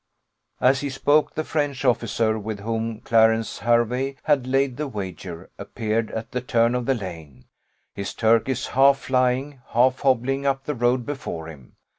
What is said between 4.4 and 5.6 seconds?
laid the wager,